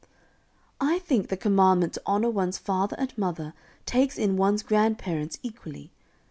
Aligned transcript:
"I 0.79 0.97
think 0.97 1.27
the 1.29 1.37
commandment 1.37 1.93
to 1.93 2.01
honor 2.07 2.31
one's 2.31 2.57
father 2.57 2.95
and 2.97 3.15
mother 3.19 3.53
takes 3.85 4.17
in 4.17 4.35
one's 4.35 4.63
grandparents 4.63 5.37
equally. 5.43 5.91